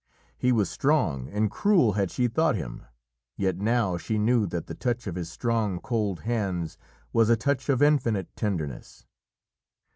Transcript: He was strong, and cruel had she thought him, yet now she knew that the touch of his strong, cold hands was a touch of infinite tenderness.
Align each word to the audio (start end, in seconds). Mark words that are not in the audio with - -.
He 0.35 0.51
was 0.51 0.67
strong, 0.67 1.29
and 1.29 1.51
cruel 1.51 1.93
had 1.93 2.09
she 2.09 2.27
thought 2.27 2.55
him, 2.55 2.85
yet 3.37 3.57
now 3.59 3.97
she 3.99 4.17
knew 4.17 4.47
that 4.47 4.65
the 4.65 4.73
touch 4.73 5.05
of 5.05 5.13
his 5.13 5.29
strong, 5.31 5.79
cold 5.79 6.21
hands 6.21 6.75
was 7.13 7.29
a 7.29 7.37
touch 7.37 7.69
of 7.69 7.83
infinite 7.83 8.35
tenderness. 8.35 9.05